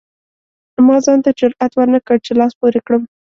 ما 0.85 0.97
ځان 1.05 1.19
ته 1.25 1.31
جرئت 1.39 1.71
ورنکړ 1.75 2.15
چې 2.25 2.31
لاس 2.39 2.53
پورې 2.59 2.79
کړم. 2.85 3.03